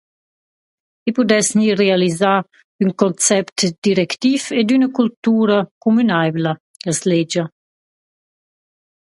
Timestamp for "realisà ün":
1.83-2.91